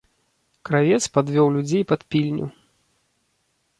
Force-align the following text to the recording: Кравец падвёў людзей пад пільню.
Кравец 0.69 0.99
падвёў 1.17 1.47
людзей 1.57 1.83
пад 1.91 2.01
пільню. 2.15 2.47